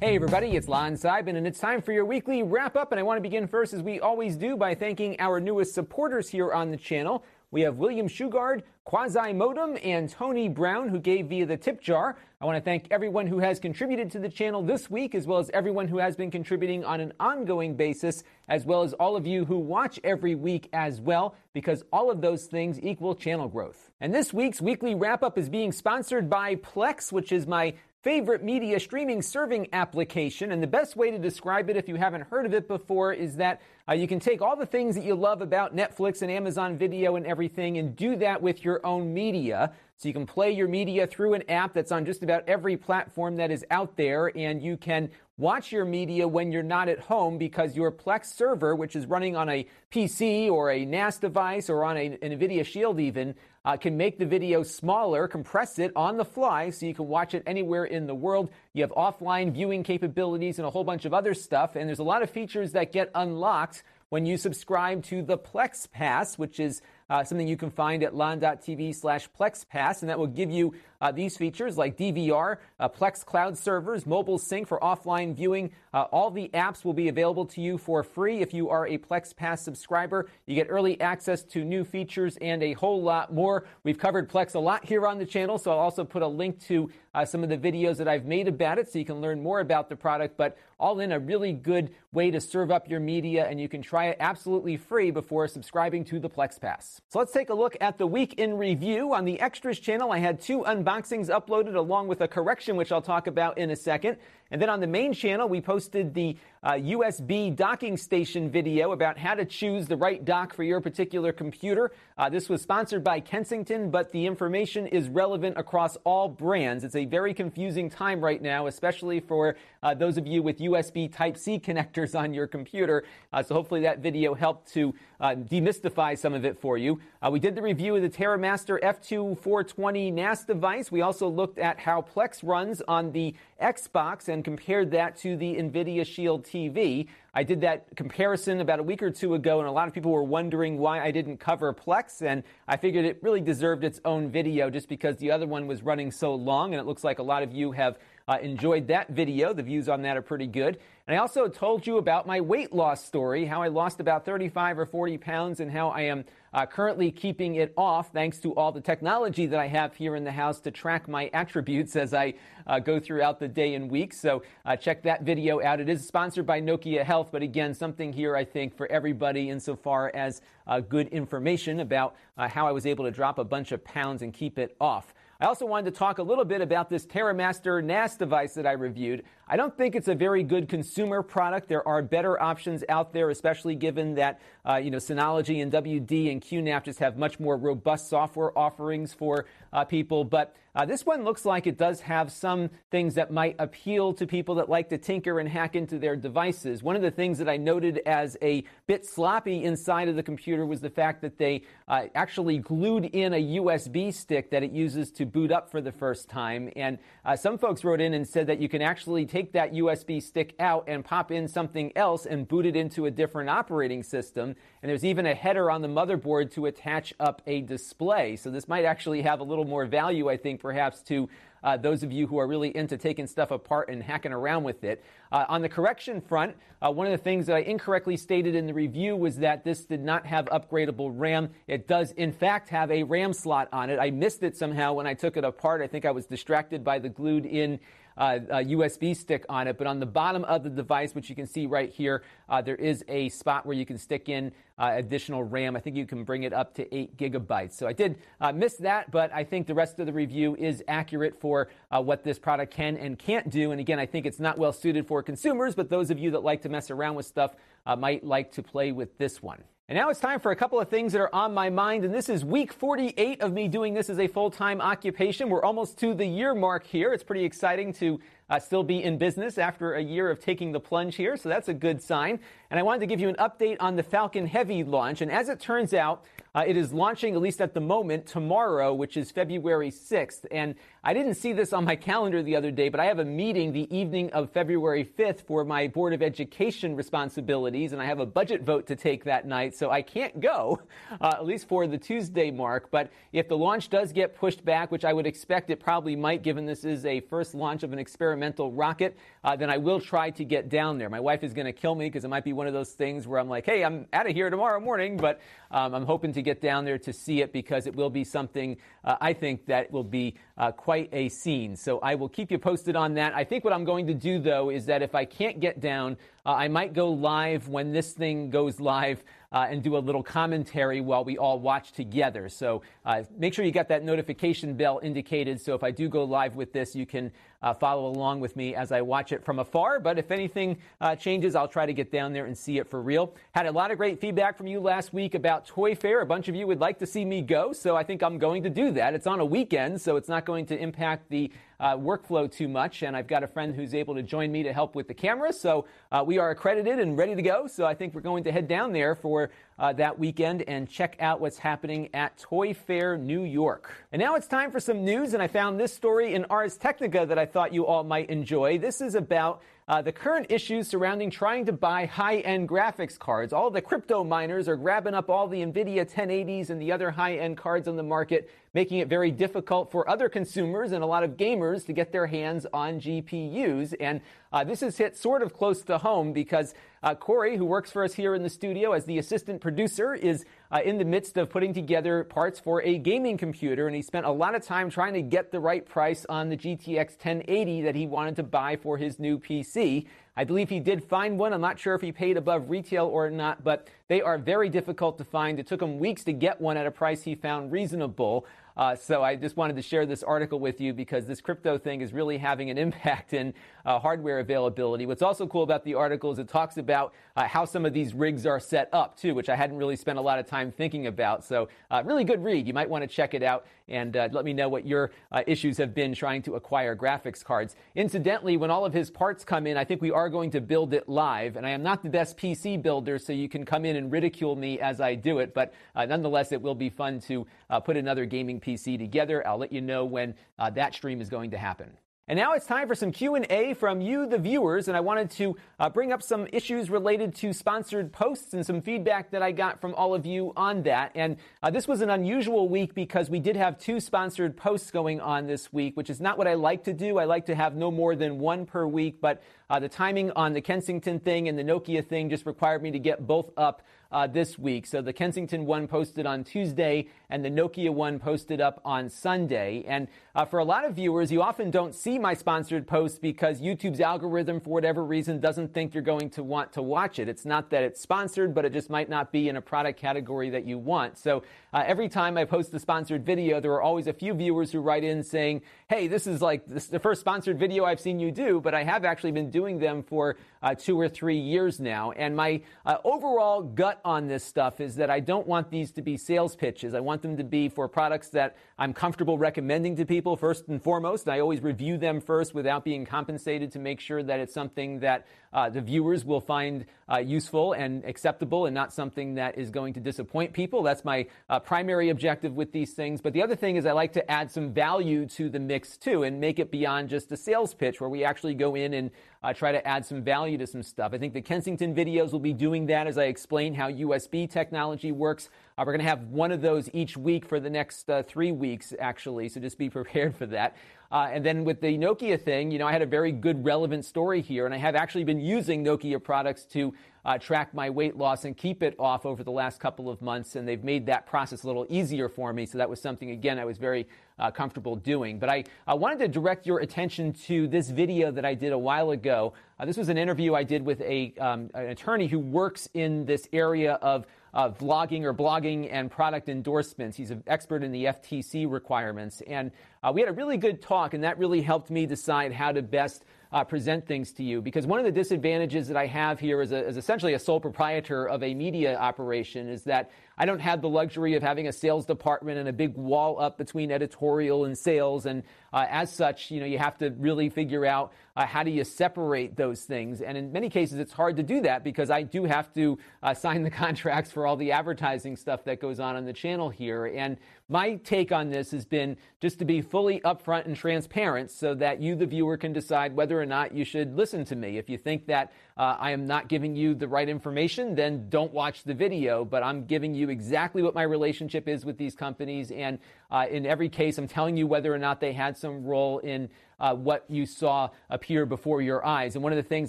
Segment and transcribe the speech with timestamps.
[0.00, 2.92] Hey everybody, it's Lon Seidman, and it's time for your weekly wrap up.
[2.92, 6.28] And I want to begin first, as we always do, by thanking our newest supporters
[6.28, 7.24] here on the channel.
[7.50, 12.16] We have William Shugard, Quasi Modem, and Tony Brown, who gave via the tip jar.
[12.40, 15.40] I want to thank everyone who has contributed to the channel this week, as well
[15.40, 19.26] as everyone who has been contributing on an ongoing basis, as well as all of
[19.26, 23.90] you who watch every week as well, because all of those things equal channel growth.
[24.00, 28.44] And this week's weekly wrap up is being sponsored by Plex, which is my favorite
[28.44, 30.52] media streaming serving application.
[30.52, 33.36] And the best way to describe it, if you haven't heard of it before, is
[33.36, 36.78] that uh, you can take all the things that you love about Netflix and Amazon
[36.78, 39.72] Video and everything and do that with your own media.
[39.96, 43.34] So you can play your media through an app that's on just about every platform
[43.36, 47.38] that is out there, and you can watch your media when you're not at home
[47.38, 51.84] because your Plex server, which is running on a PC or a NAS device or
[51.84, 56.16] on a, an NVIDIA Shield even, uh, can make the video smaller, compress it on
[56.16, 58.50] the fly so you can watch it anywhere in the world.
[58.72, 62.04] You have offline viewing capabilities and a whole bunch of other stuff, and there's a
[62.04, 66.82] lot of features that get unlocked when you subscribe to the Plex Pass, which is
[67.10, 71.12] uh, something you can find at lon.tv slash plexpass, and that will give you uh,
[71.12, 75.70] these features like DVR, uh, Plex Cloud servers, mobile sync for offline viewing.
[75.94, 78.98] Uh, all the apps will be available to you for free if you are a
[78.98, 80.28] Plex Pass subscriber.
[80.46, 83.64] You get early access to new features and a whole lot more.
[83.84, 86.60] We've covered Plex a lot here on the channel, so I'll also put a link
[86.66, 89.42] to uh, some of the videos that I've made about it so you can learn
[89.42, 90.36] more about the product.
[90.36, 93.82] But all in a really good way to serve up your media, and you can
[93.82, 96.97] try it absolutely free before subscribing to the Plex Pass.
[97.08, 99.14] So let's take a look at the week in review.
[99.14, 103.00] On the Extras channel, I had two unboxings uploaded along with a correction, which I'll
[103.00, 104.16] talk about in a second.
[104.50, 109.18] And then on the main channel, we posted the uh, USB docking station video about
[109.18, 111.92] how to choose the right dock for your particular computer.
[112.16, 116.82] Uh, this was sponsored by Kensington, but the information is relevant across all brands.
[116.82, 121.12] It's a very confusing time right now, especially for uh, those of you with USB
[121.12, 123.04] Type C connectors on your computer.
[123.32, 127.00] Uh, so hopefully that video helped to uh, demystify some of it for you.
[127.20, 130.90] Uh, we did the review of the TerraMaster F2 420 NAS device.
[130.90, 135.56] We also looked at how Plex runs on the Xbox and compared that to the
[135.56, 137.08] NVIDIA Shield TV.
[137.34, 140.12] I did that comparison about a week or two ago, and a lot of people
[140.12, 144.30] were wondering why I didn't cover Plex, and I figured it really deserved its own
[144.30, 147.22] video just because the other one was running so long, and it looks like a
[147.22, 147.98] lot of you have
[148.28, 149.52] uh, enjoyed that video.
[149.52, 150.78] The views on that are pretty good.
[151.08, 154.78] And I also told you about my weight loss story, how I lost about 35
[154.78, 158.72] or 40 pounds, and how I am uh, currently keeping it off thanks to all
[158.72, 162.34] the technology that I have here in the house to track my attributes as I
[162.66, 164.12] uh, go throughout the day and week.
[164.12, 165.80] So uh, check that video out.
[165.80, 170.10] It is sponsored by Nokia Health, but again, something here I think for everybody insofar
[170.12, 173.82] as uh, good information about uh, how I was able to drop a bunch of
[173.82, 175.14] pounds and keep it off.
[175.40, 178.72] I also wanted to talk a little bit about this TerraMaster NAS device that I
[178.72, 179.22] reviewed.
[179.50, 181.68] I don't think it's a very good consumer product.
[181.68, 186.30] There are better options out there, especially given that uh, you know Synology and WD
[186.30, 190.24] and QNAP just have much more robust software offerings for uh, people.
[190.24, 194.26] But uh, this one looks like it does have some things that might appeal to
[194.26, 196.82] people that like to tinker and hack into their devices.
[196.82, 200.66] One of the things that I noted as a bit sloppy inside of the computer
[200.66, 205.10] was the fact that they uh, actually glued in a USB stick that it uses
[205.12, 206.70] to boot up for the first time.
[206.76, 210.22] And uh, some folks wrote in and said that you can actually take that USB
[210.22, 214.54] stick out and pop in something else and boot it into a different operating system.
[214.82, 218.36] And there's even a header on the motherboard to attach up a display.
[218.36, 221.28] So this might actually have a little more value, I think, perhaps to
[221.62, 224.84] uh, those of you who are really into taking stuff apart and hacking around with
[224.84, 225.04] it.
[225.32, 228.66] Uh, on the correction front, uh, one of the things that I incorrectly stated in
[228.66, 231.50] the review was that this did not have upgradable RAM.
[231.66, 233.98] It does, in fact, have a RAM slot on it.
[233.98, 235.82] I missed it somehow when I took it apart.
[235.82, 237.80] I think I was distracted by the glued in
[238.18, 239.78] uh, USB stick on it.
[239.78, 242.76] But on the bottom of the device, which you can see right here, uh, there
[242.76, 245.76] is a spot where you can stick in uh, additional RAM.
[245.76, 247.72] I think you can bring it up to 8 gigabytes.
[247.72, 250.82] So I did uh, miss that, but I think the rest of the review is
[250.88, 253.70] accurate for uh, what this product can and can't do.
[253.70, 256.42] And again, I think it's not well suited for consumers, but those of you that
[256.42, 257.54] like to mess around with stuff
[257.86, 259.62] uh, might like to play with this one.
[259.90, 262.04] And now it's time for a couple of things that are on my mind.
[262.04, 265.48] And this is week 48 of me doing this as a full time occupation.
[265.48, 267.14] We're almost to the year mark here.
[267.14, 270.80] It's pretty exciting to uh, still be in business after a year of taking the
[270.80, 271.36] plunge here.
[271.36, 272.40] So that's a good sign.
[272.70, 275.20] And I wanted to give you an update on the Falcon Heavy launch.
[275.20, 276.24] And as it turns out,
[276.54, 280.44] uh, it is launching, at least at the moment, tomorrow, which is February 6th.
[280.50, 280.74] And
[281.04, 283.72] I didn't see this on my calendar the other day, but I have a meeting
[283.72, 288.26] the evening of February 5th for my Board of Education responsibilities, and I have a
[288.26, 290.80] budget vote to take that night, so I can't go,
[291.20, 292.90] uh, at least for the Tuesday mark.
[292.90, 296.42] But if the launch does get pushed back, which I would expect it probably might,
[296.42, 297.98] given this is a first launch of an
[298.38, 301.10] experimental rocket, uh, then I will try to get down there.
[301.10, 303.26] My wife is going to kill me because it might be one of those things
[303.26, 305.40] where I'm like, hey, I'm out of here tomorrow morning, but
[305.72, 308.76] um, I'm hoping to get down there to see it because it will be something
[309.04, 311.74] uh, I think that will be uh, quite a scene.
[311.74, 313.34] So I will keep you posted on that.
[313.34, 316.16] I think what I'm going to do though is that if I can't get down,
[316.46, 320.22] uh, I might go live when this thing goes live uh, and do a little
[320.22, 322.48] commentary while we all watch together.
[322.48, 325.60] So uh, make sure you got that notification bell indicated.
[325.60, 327.32] So if I do go live with this, you can
[327.62, 330.00] uh, follow along with me as I watch it from afar.
[330.00, 333.00] But if anything uh, changes, I'll try to get down there and see it for
[333.00, 333.34] real.
[333.52, 336.20] Had a lot of great feedback from you last week about Toy Fair.
[336.20, 338.62] A bunch of you would like to see me go, so I think I'm going
[338.62, 339.14] to do that.
[339.14, 343.02] It's on a weekend, so it's not going to impact the uh, workflow too much.
[343.02, 345.52] And I've got a friend who's able to join me to help with the camera.
[345.52, 347.66] So uh, we are accredited and ready to go.
[347.66, 351.16] So I think we're going to head down there for uh, that weekend and check
[351.20, 353.92] out what's happening at Toy Fair New York.
[354.12, 355.34] And now it's time for some news.
[355.34, 358.78] And I found this story in Ars Technica that I thought you all might enjoy.
[358.78, 363.54] This is about uh, the current issues surrounding trying to buy high-end graphics cards.
[363.54, 367.56] All the crypto miners are grabbing up all the NVIDIA 1080s and the other high-end
[367.56, 371.38] cards on the market, making it very difficult for other consumers and a lot of
[371.38, 373.94] gamers to get their hands on GPUs.
[373.98, 374.20] And
[374.52, 378.04] uh, this has hit sort of close to home because uh, Corey, who works for
[378.04, 381.48] us here in the studio as the assistant producer, is uh, in the midst of
[381.48, 385.14] putting together parts for a gaming computer, and he spent a lot of time trying
[385.14, 388.98] to get the right price on the GTX 1080 that he wanted to buy for
[388.98, 390.06] his new PC.
[390.36, 391.52] I believe he did find one.
[391.52, 395.18] I'm not sure if he paid above retail or not, but they are very difficult
[395.18, 395.58] to find.
[395.58, 398.46] It took him weeks to get one at a price he found reasonable.
[398.78, 402.00] Uh, so I just wanted to share this article with you because this crypto thing
[402.00, 403.52] is really having an impact in
[403.84, 405.04] uh, hardware availability.
[405.04, 408.14] What's also cool about the article is it talks about uh, how some of these
[408.14, 411.08] rigs are set up too, which I hadn't really spent a lot of time thinking
[411.08, 411.44] about.
[411.44, 412.68] So uh, really good read.
[412.68, 415.42] You might want to check it out and uh, let me know what your uh,
[415.46, 417.74] issues have been trying to acquire graphics cards.
[417.96, 420.92] Incidentally, when all of his parts come in, I think we are going to build
[420.92, 421.56] it live.
[421.56, 424.54] And I am not the best PC builder, so you can come in and ridicule
[424.54, 425.54] me as I do it.
[425.54, 427.46] But nonetheless, it will be fun to
[427.84, 429.46] put another gaming PC together.
[429.46, 431.90] I'll let you know when uh, that stream is going to happen.
[432.30, 435.56] And now it's time for some Q&A from you, the viewers, and I wanted to
[435.80, 439.80] uh, bring up some issues related to sponsored posts and some feedback that I got
[439.80, 441.12] from all of you on that.
[441.14, 445.22] And uh, this was an unusual week because we did have two sponsored posts going
[445.22, 447.16] on this week, which is not what I like to do.
[447.16, 450.52] I like to have no more than one per week, but uh, the timing on
[450.52, 454.26] the Kensington thing and the Nokia thing just required me to get both up uh,
[454.26, 454.86] this week.
[454.86, 459.84] So the Kensington one posted on Tuesday and the Nokia one posted up on Sunday.
[459.86, 463.60] And uh, for a lot of viewers, you often don't see my sponsored posts because
[463.60, 467.28] YouTube's algorithm, for whatever reason, doesn't think you're going to want to watch it.
[467.28, 470.48] It's not that it's sponsored, but it just might not be in a product category
[470.50, 471.18] that you want.
[471.18, 474.72] So uh, every time I post a sponsored video, there are always a few viewers
[474.72, 478.00] who write in saying, hey, this is like this is the first sponsored video I've
[478.00, 481.38] seen you do, but I have actually been doing them for uh, two or three
[481.38, 482.12] years now.
[482.12, 486.02] And my uh, overall gut on this stuff is that I don't want these to
[486.02, 486.94] be sales pitches.
[486.94, 490.82] I want them to be for products that I'm comfortable recommending to people first and
[490.82, 491.28] foremost.
[491.28, 495.26] I always review them first without being compensated to make sure that it's something that
[495.52, 499.94] uh, the viewers will find uh, useful and acceptable and not something that is going
[499.94, 500.82] to disappoint people.
[500.82, 503.20] That's my uh, primary objective with these things.
[503.20, 506.24] But the other thing is I like to add some value to the mix too
[506.24, 509.10] and make it beyond just a sales pitch where we actually go in and
[509.42, 511.12] uh, try to add some value to some stuff.
[511.14, 515.12] I think the Kensington videos will be doing that as I explain how USB technology
[515.12, 515.48] works.
[515.78, 518.50] Uh, we're going to have one of those each week for the next uh, three
[518.50, 520.76] weeks, actually, so just be prepared for that.
[521.12, 524.04] Uh, and then with the Nokia thing, you know, I had a very good relevant
[524.04, 526.92] story here, and I have actually been using Nokia products to
[527.24, 530.56] uh, track my weight loss and keep it off over the last couple of months,
[530.56, 532.66] and they've made that process a little easier for me.
[532.66, 534.08] So that was something, again, I was very
[534.40, 535.38] uh, comfortable doing.
[535.38, 538.78] But I, I wanted to direct your attention to this video that I did a
[538.78, 539.52] while ago.
[539.78, 543.24] Uh, this was an interview I did with a, um, an attorney who works in
[543.26, 547.16] this area of uh, vlogging or blogging and product endorsements.
[547.16, 549.42] He's an expert in the FTC requirements.
[549.46, 549.70] And
[550.02, 552.82] uh, we had a really good talk, and that really helped me decide how to
[552.82, 554.60] best uh, present things to you.
[554.60, 557.60] Because one of the disadvantages that I have here as, a, as essentially a sole
[557.60, 561.72] proprietor of a media operation is that I don't have the luxury of having a
[561.72, 565.26] sales department and a big wall up between editorial and sales.
[565.26, 568.70] And uh, as such, you know, you have to really figure out uh, how do
[568.70, 570.20] you separate those things.
[570.20, 573.34] And in many cases, it's hard to do that because I do have to uh,
[573.34, 577.06] sign the contracts for all the advertising stuff that goes on on the channel here.
[577.06, 577.38] And
[577.68, 582.00] my take on this has been just to be fully upfront and transparent so that
[582.00, 584.78] you, the viewer, can decide whether or not you should listen to me.
[584.78, 588.52] If you think that uh, I am not giving you the right information, then don't
[588.54, 589.44] watch the video.
[589.44, 592.70] But I'm giving you exactly what my relationship is with these companies.
[592.70, 592.98] And
[593.30, 596.48] uh, in every case, I'm telling you whether or not they had some role in
[596.80, 599.34] uh, what you saw appear before your eyes.
[599.34, 599.88] And one of the things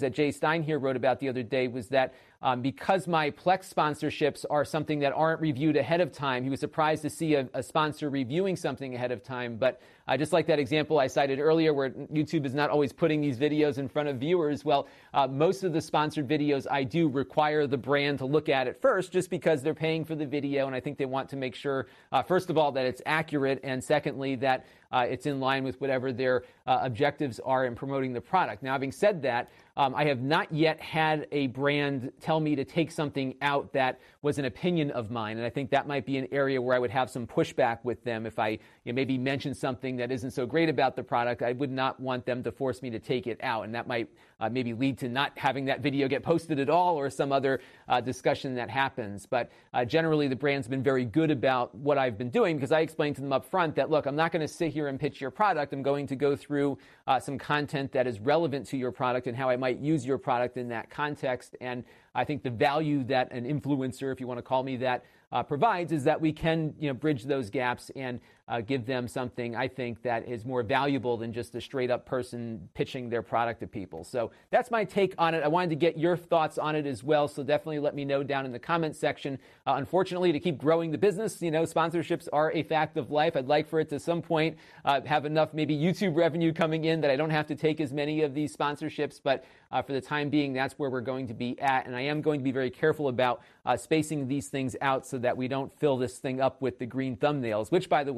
[0.00, 3.72] that Jay Stein here wrote about the other day was that um, because my Plex
[3.72, 7.48] sponsorships are something that aren't reviewed ahead of time, he was surprised to see a,
[7.52, 9.56] a sponsor reviewing something ahead of time.
[9.56, 13.20] But uh, just like that example I cited earlier, where YouTube is not always putting
[13.20, 17.08] these videos in front of viewers, well, uh, most of the sponsored videos I do
[17.08, 20.66] require the brand to look at it first, just because they're paying for the video,
[20.66, 23.60] and I think they want to make sure, uh, first of all, that it's accurate,
[23.62, 28.12] and secondly, that uh, it's in line with whatever their uh, objectives are in promoting
[28.12, 28.64] the product.
[28.64, 32.64] Now, having said that, um, I have not yet had a brand tell me to
[32.64, 36.18] take something out that was an opinion of mine, and I think that might be
[36.18, 39.16] an area where I would have some pushback with them if I you know, maybe
[39.16, 41.42] mention something that isn't so great about the product.
[41.42, 44.08] I would not want them to force me to take it out, and that might
[44.40, 47.60] uh, maybe lead to not having that video get posted at all or some other
[47.88, 49.26] uh, discussion that happens.
[49.26, 52.80] But uh, generally, the brand's been very good about what I've been doing because I
[52.80, 55.20] explained to them up front that, look, I'm not going to sit here and pitch
[55.20, 55.72] your product.
[55.72, 59.36] I'm going to go through uh, some content that is relevant to your product and
[59.36, 61.56] how I might use your product in that context.
[61.60, 65.04] And I think the value that an influencer, if you want to call me that,
[65.32, 69.06] uh, provides is that we can you know, bridge those gaps and uh, give them
[69.06, 73.22] something I think that is more valuable than just a straight up person pitching their
[73.22, 74.02] product to people.
[74.02, 75.44] So that's my take on it.
[75.44, 77.28] I wanted to get your thoughts on it as well.
[77.28, 79.38] So definitely let me know down in the comments section.
[79.66, 83.36] Uh, unfortunately, to keep growing the business, you know, sponsorships are a fact of life.
[83.36, 87.00] I'd like for it to some point uh, have enough maybe YouTube revenue coming in
[87.02, 89.20] that I don't have to take as many of these sponsorships.
[89.22, 91.86] But uh, for the time being, that's where we're going to be at.
[91.86, 95.18] And I am going to be very careful about uh, spacing these things out so
[95.18, 98.12] that we don't fill this thing up with the green thumbnails, which, by the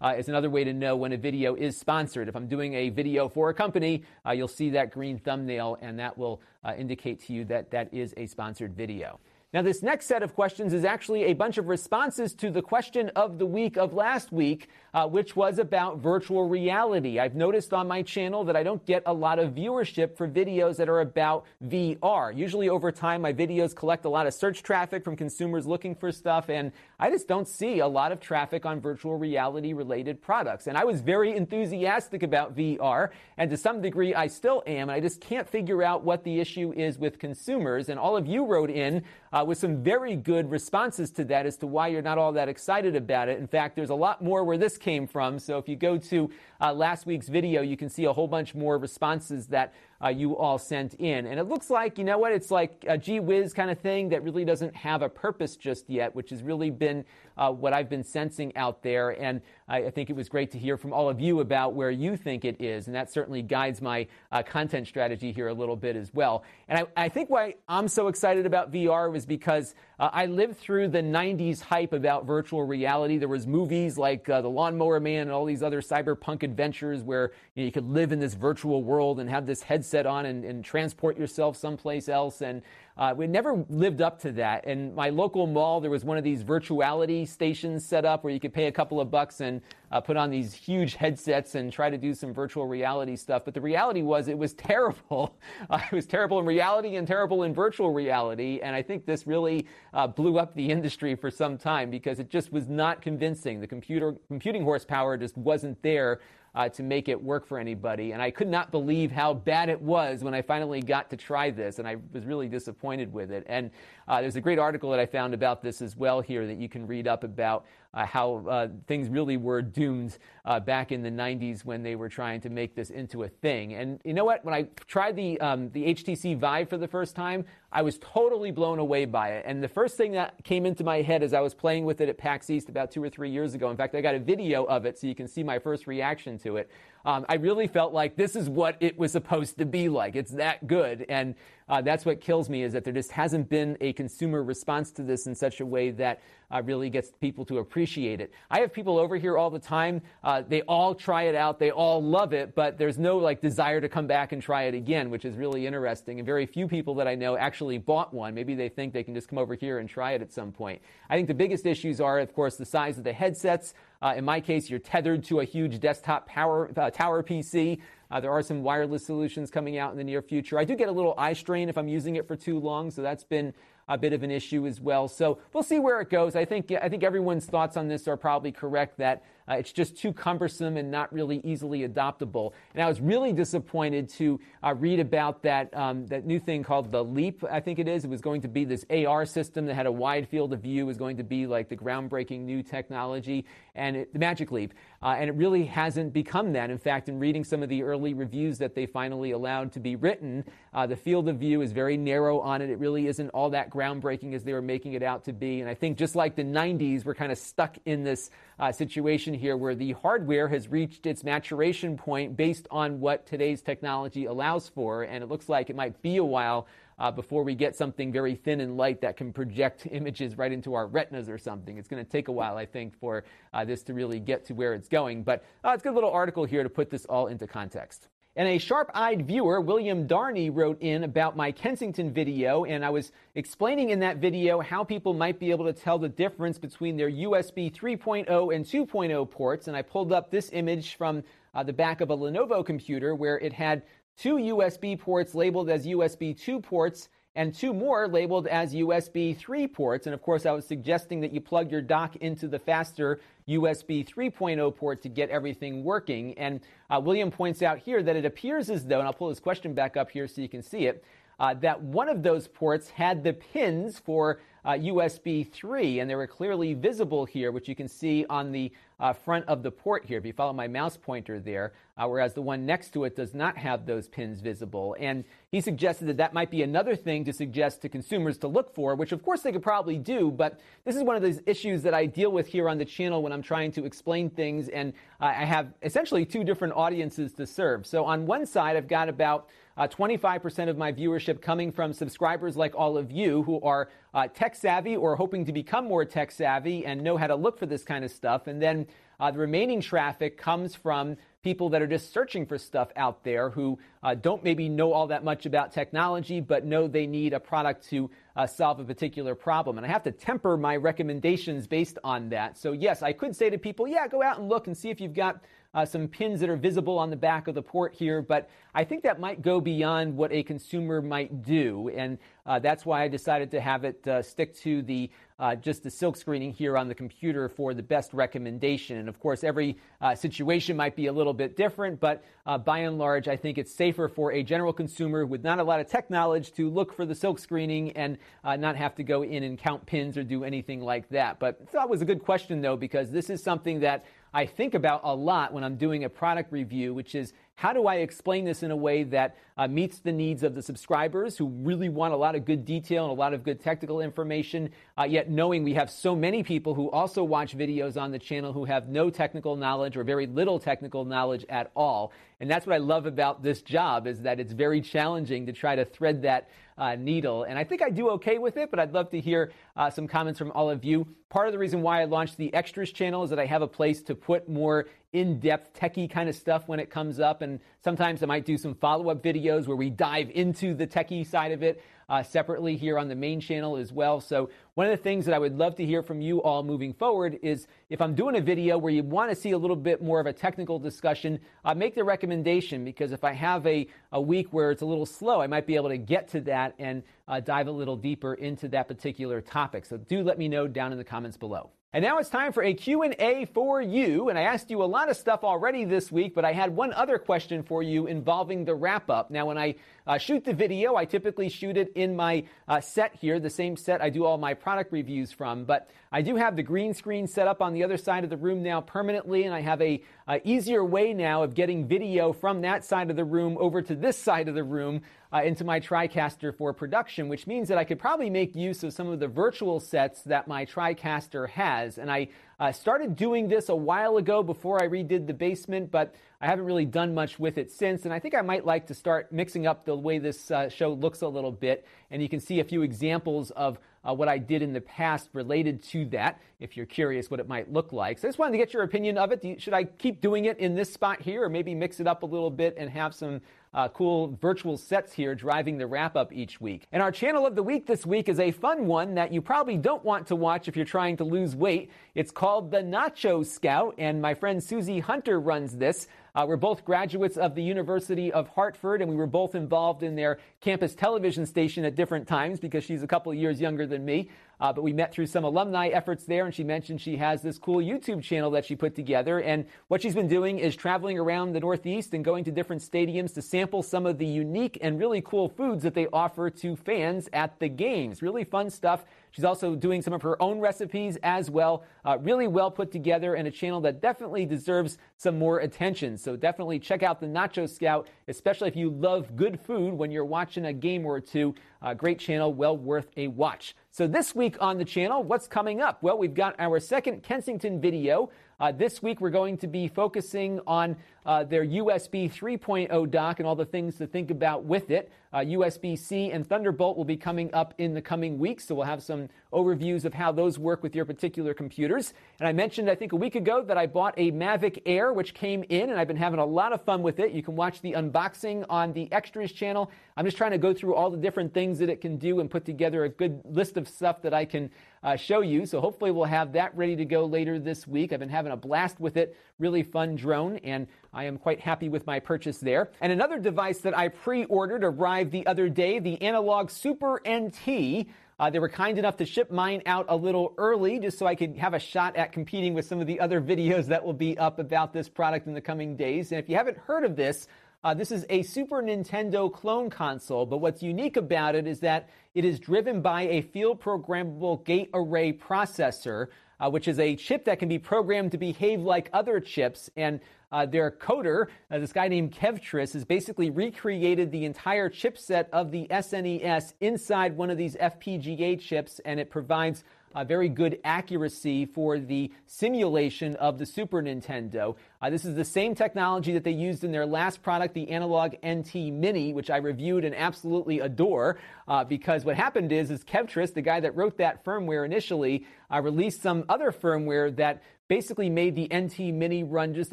[0.00, 2.28] uh, is another way to know when a video is sponsored.
[2.28, 5.98] If I'm doing a video for a company, uh, you'll see that green thumbnail, and
[5.98, 9.18] that will uh, indicate to you that that is a sponsored video.
[9.52, 13.10] Now, this next set of questions is actually a bunch of responses to the question
[13.16, 17.18] of the week of last week, uh, which was about virtual reality.
[17.18, 20.76] I've noticed on my channel that I don't get a lot of viewership for videos
[20.76, 22.32] that are about VR.
[22.36, 26.12] Usually, over time, my videos collect a lot of search traffic from consumers looking for
[26.12, 26.70] stuff, and
[27.02, 30.66] I just don't see a lot of traffic on virtual reality related products.
[30.66, 34.92] And I was very enthusiastic about VR, and to some degree, I still am, and
[34.92, 37.88] I just can't figure out what the issue is with consumers.
[37.88, 39.02] And all of you wrote in
[39.32, 42.50] uh, with some very good responses to that as to why you're not all that
[42.50, 43.38] excited about it.
[43.38, 45.38] In fact, there's a lot more where this came from.
[45.38, 46.30] So if you go to
[46.60, 50.36] uh, last week's video, you can see a whole bunch more responses that uh, you
[50.36, 51.26] all sent in.
[51.26, 54.08] And it looks like, you know what, it's like a gee whiz kind of thing
[54.10, 57.04] that really doesn't have a purpose just yet, which has really been
[57.36, 59.10] uh, what I've been sensing out there.
[59.10, 61.90] And I, I, think it was great to hear from all of you about where
[61.90, 62.86] you think it is.
[62.86, 66.44] And that certainly guides my uh, content strategy here a little bit as well.
[66.68, 70.56] And I, I, think why I'm so excited about VR was because uh, I lived
[70.56, 73.18] through the 90s hype about virtual reality.
[73.18, 77.32] There was movies like uh, The Lawnmower Man and all these other cyberpunk adventures where
[77.54, 80.42] you, know, you could live in this virtual world and have this headset on and,
[80.42, 82.40] and transport yourself someplace else.
[82.40, 82.62] And
[82.96, 84.64] uh, we never lived up to that.
[84.66, 88.40] And my local mall, there was one of these virtuality stations set up where you
[88.40, 91.90] could pay a couple of bucks and uh, put on these huge headsets and try
[91.90, 93.44] to do some virtual reality stuff.
[93.44, 95.36] But the reality was it was terrible.
[95.68, 98.60] Uh, it was terrible in reality and terrible in virtual reality.
[98.62, 102.30] And I think this really uh, blew up the industry for some time because it
[102.30, 103.60] just was not convincing.
[103.60, 106.20] The computer computing horsepower just wasn't there
[106.54, 108.12] uh, to make it work for anybody.
[108.12, 111.50] And I could not believe how bad it was when I finally got to try
[111.50, 113.44] this, and I was really disappointed with it.
[113.46, 113.70] And
[114.08, 116.68] uh, there's a great article that I found about this as well here that you
[116.68, 121.10] can read up about uh, how uh, things really were doomed uh, back in the
[121.10, 123.74] 90s when they were trying to make this into a thing.
[123.74, 124.44] And you know what?
[124.44, 128.50] When I tried the, um, the HTC Vive for the first time, I was totally
[128.50, 129.44] blown away by it.
[129.46, 132.08] And the first thing that came into my head as I was playing with it
[132.08, 134.64] at PAX East about two or three years ago, in fact, I got a video
[134.64, 136.70] of it so you can see my first reaction to it.
[137.04, 140.16] Um, I really felt like this is what it was supposed to be like.
[140.16, 141.06] It's that good.
[141.08, 141.34] And
[141.68, 145.02] uh, that's what kills me is that there just hasn't been a consumer response to
[145.02, 148.32] this in such a way that uh, really gets people to appreciate it.
[148.50, 150.02] I have people over here all the time.
[150.24, 151.60] Uh, they all try it out.
[151.60, 154.74] They all love it, but there's no like desire to come back and try it
[154.74, 156.18] again, which is really interesting.
[156.18, 158.34] And very few people that I know actually bought one.
[158.34, 160.82] Maybe they think they can just come over here and try it at some point.
[161.08, 163.74] I think the biggest issues are, of course, the size of the headsets.
[164.02, 167.80] Uh, in my case, you're tethered to a huge desktop power, uh, tower PC.
[168.10, 170.58] Uh, there are some wireless solutions coming out in the near future.
[170.58, 173.02] I do get a little eye strain if I'm using it for too long, so
[173.02, 173.52] that's been
[173.88, 175.06] a bit of an issue as well.
[175.06, 176.34] So we'll see where it goes.
[176.34, 179.96] I think I think everyone's thoughts on this are probably correct that uh, it's just
[179.96, 182.52] too cumbersome and not really easily adoptable.
[182.74, 186.92] And I was really disappointed to uh, read about that um, that new thing called
[186.92, 187.42] the Leap.
[187.50, 188.04] I think it is.
[188.04, 190.84] It was going to be this AR system that had a wide field of view.
[190.84, 194.72] It was going to be like the groundbreaking new technology and it, the Magic Leap.
[195.02, 196.68] Uh, and it really hasn't become that.
[196.68, 199.96] In fact, in reading some of the early reviews that they finally allowed to be
[199.96, 202.68] written, uh, the field of view is very narrow on it.
[202.68, 205.62] It really isn't all that groundbreaking as they were making it out to be.
[205.62, 208.28] And I think just like the 90s, we're kind of stuck in this
[208.58, 213.62] uh, situation here where the hardware has reached its maturation point based on what today's
[213.62, 215.04] technology allows for.
[215.04, 216.66] And it looks like it might be a while
[217.00, 220.74] uh, before we get something very thin and light that can project images right into
[220.74, 221.78] our retinas or something.
[221.78, 224.54] It's going to take a while, I think, for uh, this to really get to
[224.54, 225.22] where it's going.
[225.24, 228.08] But uh, it's a good little article here to put this all into context.
[228.36, 232.90] And a sharp eyed viewer, William Darney, wrote in about my Kensington video, and I
[232.90, 236.96] was explaining in that video how people might be able to tell the difference between
[236.96, 239.66] their USB 3.0 and 2.0 ports.
[239.66, 243.36] And I pulled up this image from uh, the back of a Lenovo computer where
[243.38, 243.82] it had
[244.20, 249.66] two USB ports labeled as USB 2 ports and two more labeled as USB 3
[249.68, 250.06] ports.
[250.06, 254.06] And of course, I was suggesting that you plug your dock into the faster USB
[254.06, 256.36] 3.0 port to get everything working.
[256.36, 256.60] And
[256.90, 259.72] uh, William points out here that it appears as though, and I'll pull this question
[259.72, 261.02] back up here so you can see it,
[261.40, 266.14] uh, that one of those ports had the pins for uh, USB 3, and they
[266.14, 268.70] were clearly visible here, which you can see on the
[269.00, 272.34] uh, front of the port here, if you follow my mouse pointer there, uh, whereas
[272.34, 274.94] the one next to it does not have those pins visible.
[275.00, 278.74] And he suggested that that might be another thing to suggest to consumers to look
[278.74, 281.82] for, which of course they could probably do, but this is one of those issues
[281.82, 284.92] that I deal with here on the channel when I'm trying to explain things, and
[285.20, 287.86] uh, I have essentially two different audiences to serve.
[287.86, 289.48] So on one side, I've got about
[289.80, 294.28] uh, 25% of my viewership coming from subscribers like all of you who are uh,
[294.28, 297.64] tech savvy or hoping to become more tech savvy and know how to look for
[297.64, 298.46] this kind of stuff.
[298.46, 298.86] And then
[299.18, 303.48] uh, the remaining traffic comes from people that are just searching for stuff out there
[303.48, 307.40] who uh, don't maybe know all that much about technology, but know they need a
[307.40, 309.78] product to uh, solve a particular problem.
[309.78, 312.58] And I have to temper my recommendations based on that.
[312.58, 315.00] So, yes, I could say to people, yeah, go out and look and see if
[315.00, 315.42] you've got
[315.74, 318.84] uh, some pins that are visible on the back of the port here, but I
[318.84, 323.08] think that might go beyond what a consumer might do, and uh, that's why I
[323.08, 326.86] decided to have it uh, stick to the uh, just the silk screening here on
[326.86, 328.98] the computer for the best recommendation.
[328.98, 332.80] And of course, every uh, situation might be a little bit different, but uh, by
[332.80, 335.88] and large, I think it's safer for a general consumer with not a lot of
[335.88, 339.56] tech knowledge to look for the silk screening and not have to go in and
[339.58, 341.38] count pins or do anything like that.
[341.38, 345.00] But that was a good question though, because this is something that I think about
[345.02, 348.62] a lot when I'm doing a product review, which is how do I explain this
[348.62, 352.16] in a way that uh, meets the needs of the subscribers who really want a
[352.16, 355.74] lot of good detail and a lot of good technical information, uh, yet knowing we
[355.74, 359.56] have so many people who also watch videos on the channel who have no technical
[359.56, 362.12] knowledge or very little technical knowledge at all.
[362.38, 365.74] And that's what I love about this job is that it's very challenging to try
[365.74, 366.48] to thread that
[366.80, 367.44] uh, needle.
[367.44, 370.08] And I think I do okay with it, but I'd love to hear uh, some
[370.08, 371.06] comments from all of you.
[371.28, 373.68] Part of the reason why I launched the Extras channel is that I have a
[373.68, 378.22] place to put more in-depth techie kind of stuff when it comes up and sometimes
[378.22, 381.82] i might do some follow-up videos where we dive into the techie side of it
[382.10, 384.20] uh, separately here on the main channel as well.
[384.20, 386.94] So one of the things that i would love to hear from you all moving
[386.94, 390.00] forward is if i'm doing a video where you want to see a little bit
[390.00, 394.20] more of a technical discussion uh, make the recommendation because if i have a, a
[394.20, 397.02] week where it's a little slow i might be able to get to that and
[397.28, 399.86] uh, dive a little deeper into that particular topic.
[399.86, 402.62] So do let me know down in the comments below and now it's time for
[402.62, 404.28] a Q&A for you.
[404.28, 406.92] And I asked you a lot of stuff already this week, but I had one
[406.92, 409.28] other question for you involving the wrap up.
[409.28, 409.74] Now, when I
[410.06, 413.76] uh, shoot the video, I typically shoot it in my uh, set here, the same
[413.76, 415.64] set I do all my product reviews from.
[415.64, 418.36] But I do have the green screen set up on the other side of the
[418.36, 422.60] room now permanently, and I have a, a easier way now of getting video from
[422.60, 425.78] that side of the room over to this side of the room uh, into my
[425.78, 429.28] TriCaster for production, which means that I could probably make use of some of the
[429.28, 431.98] virtual sets that my TriCaster has.
[431.98, 436.14] And I uh, started doing this a while ago before I redid the basement, but
[436.40, 438.04] I haven't really done much with it since.
[438.04, 440.92] And I think I might like to start mixing up the way this uh, show
[440.92, 441.86] looks a little bit.
[442.10, 445.28] And you can see a few examples of uh, what I did in the past
[445.32, 448.18] related to that, if you're curious what it might look like.
[448.18, 449.44] So I just wanted to get your opinion of it.
[449.44, 452.22] You, should I keep doing it in this spot here, or maybe mix it up
[452.22, 453.40] a little bit and have some
[453.72, 456.86] uh, cool virtual sets here driving the wrap up each week.
[456.92, 459.76] And our channel of the week this week is a fun one that you probably
[459.76, 461.90] don't want to watch if you're trying to lose weight.
[462.14, 466.08] It's called The Nacho Scout, and my friend Susie Hunter runs this.
[466.34, 470.14] Uh, we're both graduates of the University of Hartford, and we were both involved in
[470.14, 474.04] their campus television station at different times because she's a couple of years younger than
[474.04, 474.28] me.
[474.60, 477.58] Uh, but we met through some alumni efforts there, and she mentioned she has this
[477.58, 479.40] cool YouTube channel that she put together.
[479.40, 483.32] And what she's been doing is traveling around the Northeast and going to different stadiums
[483.34, 487.28] to sample some of the unique and really cool foods that they offer to fans
[487.32, 488.22] at the games.
[488.22, 489.04] Really fun stuff.
[489.30, 491.84] She's also doing some of her own recipes as well.
[492.04, 496.16] Uh, really well put together and a channel that definitely deserves some more attention.
[496.16, 500.24] So definitely check out the Nacho Scout, especially if you love good food when you're
[500.24, 501.54] watching a game or two.
[501.80, 503.74] Uh, great channel, well worth a watch.
[503.92, 506.00] So this week on the channel, what's coming up?
[506.00, 508.30] Well, we've got our second Kensington video.
[508.60, 510.94] Uh, this week, we're going to be focusing on
[511.24, 515.10] uh, their USB 3.0 dock and all the things to think about with it.
[515.32, 518.84] Uh, USB C and Thunderbolt will be coming up in the coming weeks, so we'll
[518.84, 522.12] have some overviews of how those work with your particular computers.
[522.38, 525.32] And I mentioned, I think, a week ago that I bought a Mavic Air, which
[525.32, 527.30] came in, and I've been having a lot of fun with it.
[527.30, 529.90] You can watch the unboxing on the Extras channel.
[530.16, 532.50] I'm just trying to go through all the different things that it can do and
[532.50, 534.68] put together a good list of stuff that I can
[535.02, 535.64] uh, show you.
[535.66, 538.12] So hopefully we'll have that ready to go later this week.
[538.12, 539.36] I've been having a blast with it.
[539.58, 542.90] Really fun drone, and I am quite happy with my purchase there.
[543.00, 548.06] And another device that I pre-ordered arrived the other day, the Analogue Super NT.
[548.38, 551.34] Uh, they were kind enough to ship mine out a little early just so I
[551.34, 554.36] could have a shot at competing with some of the other videos that will be
[554.38, 556.32] up about this product in the coming days.
[556.32, 557.48] And if you haven't heard of this,
[557.82, 562.10] uh, this is a Super Nintendo clone console, but what's unique about it is that
[562.34, 566.26] it is driven by a field programmable gate array processor,
[566.60, 569.88] uh, which is a chip that can be programmed to behave like other chips.
[569.96, 570.20] And
[570.52, 575.70] uh, their coder, uh, this guy named Kevtris, has basically recreated the entire chipset of
[575.70, 581.64] the SNES inside one of these FPGA chips, and it provides uh, very good accuracy
[581.64, 584.76] for the simulation of the Super Nintendo.
[585.02, 588.34] Uh, this is the same technology that they used in their last product, the Analogue
[588.46, 591.38] NT Mini, which I reviewed and absolutely adore.
[591.66, 595.80] Uh, because what happened is, is Kevtris, the guy that wrote that firmware initially, uh,
[595.80, 599.92] released some other firmware that basically made the NT Mini run just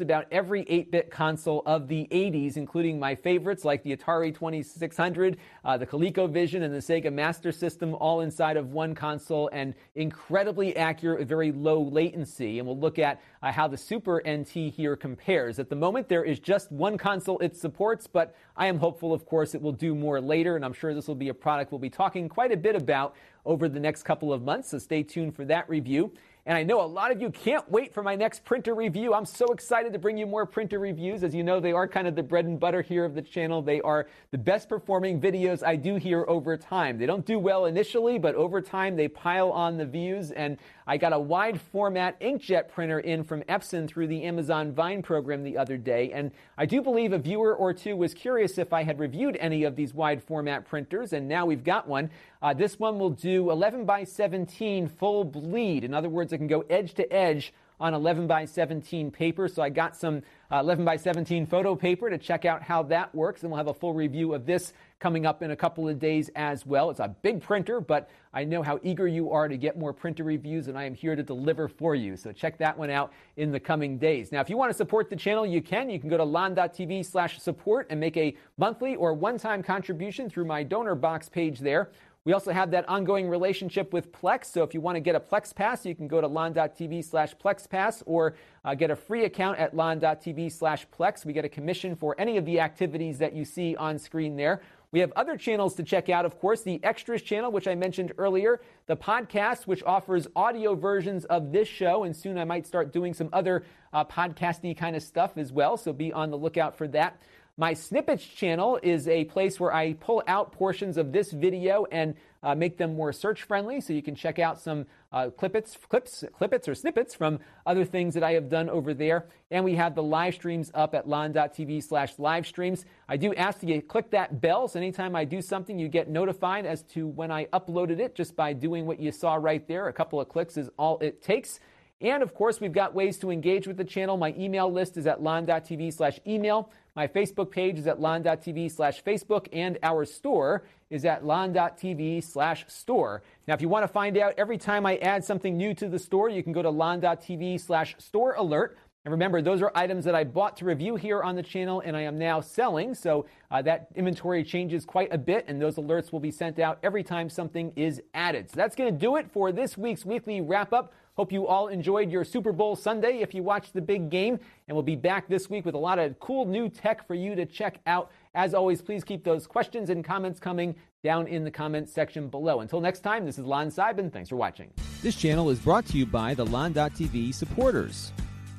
[0.00, 5.76] about every 8-bit console of the 80s, including my favorites like the Atari 2600, uh,
[5.76, 11.26] the ColecoVision, and the Sega Master System, all inside of one console, and incredibly accurate,
[11.26, 12.60] very low latency.
[12.60, 15.58] And we'll look at uh, how the Super NT here compares.
[15.58, 19.24] At the moment, there is just one console it supports, but I am hopeful, of
[19.26, 21.78] course, it will do more later, and I'm sure this will be a product we'll
[21.78, 25.34] be talking quite a bit about over the next couple of months, so stay tuned
[25.34, 26.12] for that review.
[26.48, 29.12] And I know a lot of you can't wait for my next printer review.
[29.12, 31.22] I'm so excited to bring you more printer reviews.
[31.22, 33.60] As you know, they are kind of the bread and butter here of the channel.
[33.60, 36.96] They are the best performing videos I do here over time.
[36.96, 40.30] They don't do well initially, but over time they pile on the views.
[40.30, 40.56] And
[40.90, 45.44] I got a wide format inkjet printer in from Epson through the Amazon Vine program
[45.44, 46.12] the other day.
[46.12, 49.64] And I do believe a viewer or two was curious if I had reviewed any
[49.64, 52.08] of these wide format printers, and now we've got one.
[52.40, 55.84] Uh, this one will do 11 by 17 full bleed.
[55.84, 59.48] In other words, it can go edge to edge on 11 by 17 paper.
[59.48, 63.14] So I got some uh, 11 by 17 photo paper to check out how that
[63.14, 65.98] works, and we'll have a full review of this coming up in a couple of
[65.98, 66.90] days as well.
[66.90, 70.24] It's a big printer, but I know how eager you are to get more printer
[70.24, 72.16] reviews, and I am here to deliver for you.
[72.16, 74.32] So check that one out in the coming days.
[74.32, 75.88] Now, if you want to support the channel, you can.
[75.88, 80.46] You can go to lon.tv slash support and make a monthly or one-time contribution through
[80.46, 81.90] my Donorbox page there.
[82.28, 84.44] We also have that ongoing relationship with Plex.
[84.52, 87.34] So if you want to get a Plex Pass, you can go to lon.tv slash
[87.34, 88.34] Plex Pass or
[88.66, 91.24] uh, get a free account at lon.tv slash Plex.
[91.24, 94.60] We get a commission for any of the activities that you see on screen there.
[94.90, 98.12] We have other channels to check out, of course, the Extras channel, which I mentioned
[98.18, 102.92] earlier, the podcast, which offers audio versions of this show, and soon I might start
[102.92, 103.64] doing some other
[103.94, 107.20] uh, podcasty kind of stuff as well, so be on the lookout for that.
[107.60, 112.14] My snippets channel is a place where I pull out portions of this video and
[112.40, 113.80] uh, make them more search friendly.
[113.80, 118.14] So you can check out some uh, clippets, clips, clippets or snippets from other things
[118.14, 119.26] that I have done over there.
[119.50, 122.84] And we have the live streams up at lon.tv slash live streams.
[123.08, 124.68] I do ask that you click that bell.
[124.68, 128.36] So anytime I do something, you get notified as to when I uploaded it just
[128.36, 129.88] by doing what you saw right there.
[129.88, 131.58] A couple of clicks is all it takes.
[132.00, 134.16] And of course, we've got ways to engage with the channel.
[134.16, 136.70] My email list is at lon.tv slash email.
[136.98, 142.64] My Facebook page is at lon.tv slash Facebook, and our store is at lon.tv slash
[142.66, 143.22] store.
[143.46, 146.00] Now, if you want to find out every time I add something new to the
[146.00, 148.78] store, you can go to lon.tv slash store alert.
[149.04, 151.96] And remember, those are items that I bought to review here on the channel and
[151.96, 152.96] I am now selling.
[152.96, 156.80] So uh, that inventory changes quite a bit, and those alerts will be sent out
[156.82, 158.50] every time something is added.
[158.50, 160.92] So that's going to do it for this week's weekly wrap up.
[161.18, 164.38] Hope you all enjoyed your Super Bowl Sunday if you watched the big game.
[164.68, 167.34] And we'll be back this week with a lot of cool new tech for you
[167.34, 168.12] to check out.
[168.34, 172.60] As always, please keep those questions and comments coming down in the comments section below.
[172.60, 174.12] Until next time, this is Lon Seidman.
[174.12, 174.70] Thanks for watching.
[175.02, 178.12] This channel is brought to you by the Lon.TV supporters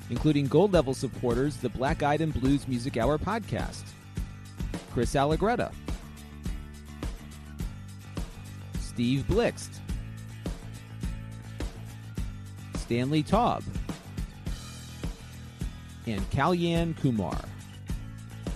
[0.10, 3.84] including gold level supporters the Black Eyed and Blues Music Hour podcast,
[4.92, 5.72] Chris Allegretta,
[8.80, 9.80] Steve Blixt,
[12.90, 13.62] Stanley Taub,
[16.08, 17.40] and Kalyan Kumar.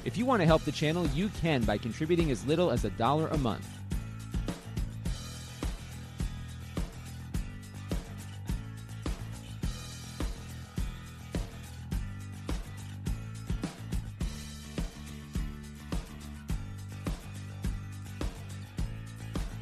[0.05, 2.89] If you want to help the channel, you can by contributing as little as a
[2.89, 3.67] dollar a month.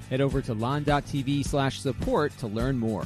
[0.09, 3.05] Head over to lon.tv slash support to learn more.